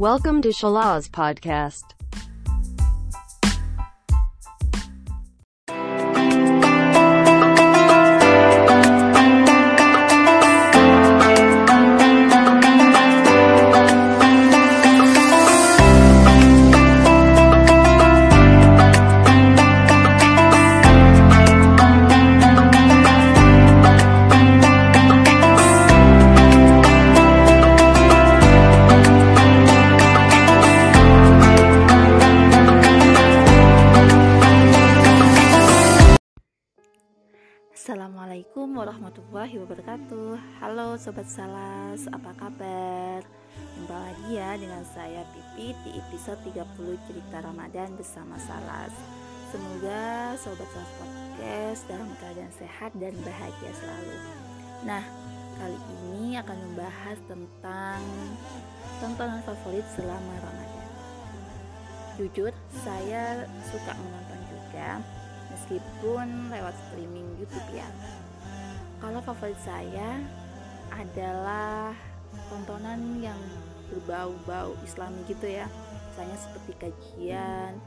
[0.00, 1.99] Welcome to Shalaz Podcast.
[37.90, 40.62] Assalamualaikum warahmatullahi wabarakatuh.
[40.62, 43.18] Halo Sobat Salas, apa kabar?
[43.74, 46.70] Jumpa lagi ya dengan saya Pipi di episode 30
[47.10, 48.94] cerita Ramadan bersama Salas.
[49.50, 54.16] Semoga Sobat Salas Podcast dalam keadaan sehat dan bahagia selalu.
[54.86, 55.02] Nah,
[55.58, 58.06] kali ini akan membahas tentang
[59.02, 60.88] tontonan favorit selama Ramadan.
[62.22, 62.54] Jujur,
[62.86, 65.02] saya suka menonton juga
[65.52, 67.86] meskipun lewat streaming YouTube ya.
[69.02, 70.20] Kalau favorit saya
[70.92, 71.94] adalah
[72.48, 73.38] tontonan yang
[73.90, 75.66] berbau-bau Islami gitu ya.
[76.10, 77.78] Misalnya seperti kajian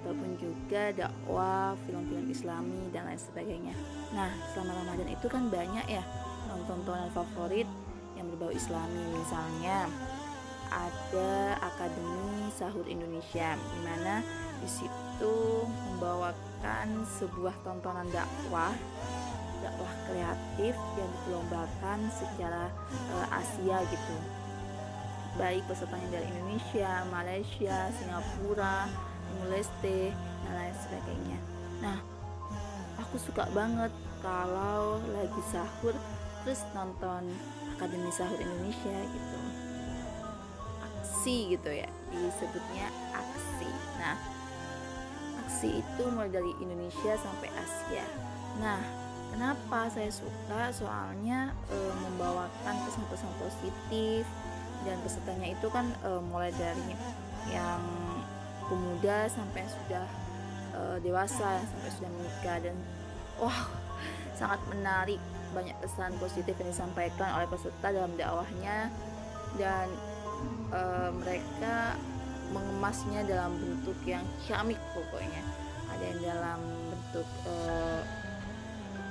[0.00, 3.74] ataupun juga dakwah, film-film Islami dan lain sebagainya.
[4.14, 6.04] Nah, selama Ramadan itu kan banyak ya
[6.64, 7.68] tontonan favorit
[8.14, 9.88] yang berbau Islami misalnya
[10.72, 14.24] ada Akademi Sahur Indonesia di mana
[14.58, 16.53] di situ membawakan
[17.18, 18.72] sebuah tontonan dakwah
[19.64, 22.68] dakwah kreatif yang dilombakan secara
[23.16, 24.16] uh, Asia gitu.
[25.40, 28.86] Baik pesertanya dari Indonesia, Malaysia, Singapura,
[29.26, 30.12] Timur Leste
[30.44, 31.38] dan lain sebagainya.
[31.80, 31.98] Nah,
[33.00, 33.90] aku suka banget
[34.20, 35.96] kalau lagi sahur
[36.44, 37.24] terus nonton
[37.74, 39.38] Akademi Sahur Indonesia gitu.
[40.84, 43.70] Aksi gitu ya disebutnya aksi.
[43.98, 44.16] Nah
[45.44, 48.06] aksi itu mulai dari Indonesia sampai Asia.
[48.64, 48.80] Nah
[49.28, 50.72] kenapa saya suka?
[50.72, 54.24] Soalnya e, membawakan pesan-pesan positif
[54.88, 56.96] dan pesertanya itu kan e, mulai dari
[57.52, 57.84] yang
[58.72, 60.06] pemuda sampai sudah
[60.72, 62.76] e, dewasa sampai sudah menikah dan
[63.36, 63.68] wah
[64.32, 65.20] sangat menarik
[65.54, 68.90] banyak pesan positif yang disampaikan oleh peserta dalam dakwahnya.
[69.54, 69.86] Dan
[70.72, 70.82] e,
[71.14, 71.94] mereka
[72.52, 75.42] mengemasnya dalam bentuk yang ciamik pokoknya.
[75.94, 76.60] Ada yang dalam
[76.90, 77.54] bentuk e,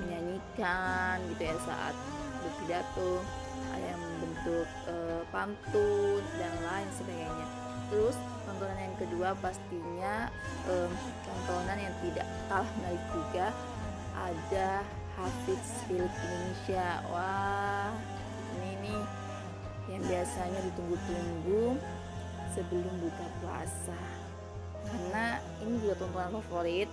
[0.00, 1.94] menyanyikan gitu ya saat
[2.40, 3.20] berpidato.
[3.76, 4.94] Ada yang bentuk e,
[5.30, 7.46] pantun dan lain sebagainya.
[7.90, 10.32] Terus tontonan yang kedua pastinya
[10.66, 10.74] e,
[11.26, 13.46] tontonan yang tidak kalah menarik juga
[14.16, 14.82] ada
[15.20, 17.04] Hafiz Film Indonesia.
[17.12, 17.92] Wah
[18.58, 19.02] ini nih
[19.90, 21.76] yang biasanya ditunggu-tunggu
[22.54, 24.00] sebelum buka puasa.
[24.86, 26.90] Karena ini juga tontonan favorit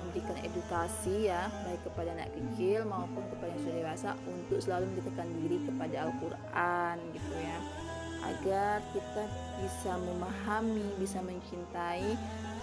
[0.00, 5.28] memberikan edukasi ya baik kepada anak kecil maupun kepada yang sudah dewasa untuk selalu mendekatkan
[5.44, 7.58] diri kepada Al-Quran gitu ya.
[8.20, 9.24] Agar kita
[9.60, 12.16] bisa memahami bisa mencintai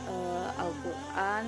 [0.10, 1.44] uh, Al-Quran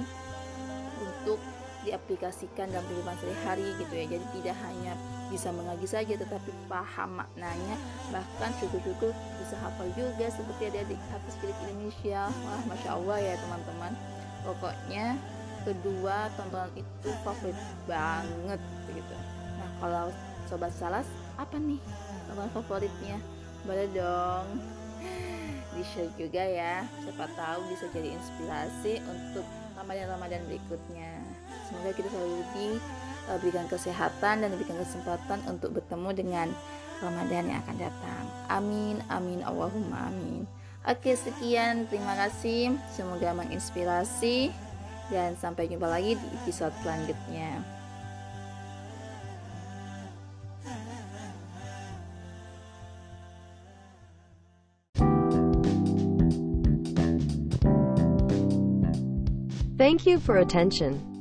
[1.00, 1.40] untuk
[1.88, 4.06] diaplikasikan dalam kehidupan sehari-hari gitu ya.
[4.18, 4.94] Jadi tidak hanya
[5.30, 7.76] bisa mengaji saja tetapi paham maknanya.
[8.12, 12.28] Bahkan cukup-cukup bisa hafal juga seperti ada di Hafiz Cilik Indonesia.
[12.44, 13.92] Wah masya Allah ya teman-teman.
[14.44, 15.06] Pokoknya
[15.68, 18.62] kedua tontonan itu favorit banget
[18.92, 19.18] gitu.
[19.60, 20.06] Nah kalau
[20.48, 21.06] sobat salas
[21.38, 21.80] apa nih
[22.28, 23.18] tontonan favoritnya?
[23.68, 24.48] Boleh dong
[25.76, 26.84] di share juga ya.
[27.06, 29.46] Siapa tahu bisa jadi inspirasi untuk
[29.80, 31.12] Ramadan-Ramadan berikutnya.
[31.68, 32.44] Semoga kita selalu
[33.32, 36.48] diberikan eh, kesehatan dan diberikan kesempatan untuk bertemu dengan
[37.00, 38.24] Ramadan yang akan datang.
[38.52, 40.44] Amin amin Allahumma amin.
[40.84, 41.88] Oke sekian.
[41.88, 42.76] Terima kasih.
[42.92, 44.52] Semoga menginspirasi.
[45.08, 47.79] Dan sampai jumpa lagi di episode selanjutnya
[59.80, 61.19] Thank you for attention.